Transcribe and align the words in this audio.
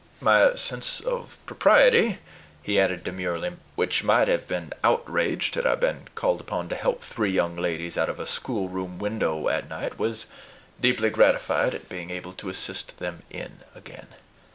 My 0.19 0.55
sense 0.55 0.99
of 0.99 1.37
propriety," 1.45 2.17
he 2.63 2.79
added 2.79 3.03
demurely, 3.03 3.51
"which 3.75 4.03
might 4.03 4.27
have 4.29 4.47
been 4.47 4.73
outraged 4.83 5.53
had 5.53 5.67
I 5.67 5.75
been 5.75 6.07
called 6.15 6.41
upon 6.41 6.69
to 6.69 6.75
help 6.75 7.03
three 7.03 7.29
young 7.29 7.55
ladies 7.55 7.99
out 7.99 8.09
of 8.09 8.19
a 8.19 8.25
schoolroom 8.25 8.97
window 8.97 9.47
at 9.47 9.69
night, 9.69 9.99
was 9.99 10.25
deeply 10.79 11.11
gratified 11.11 11.75
at 11.75 11.87
being 11.87 12.09
able 12.09 12.33
to 12.33 12.49
assist 12.49 12.97
them 12.97 13.21
in 13.29 13.59
again." 13.75 14.07